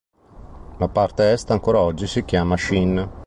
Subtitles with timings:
[0.79, 3.07] La parte est ancora oggi si chiama Sheen.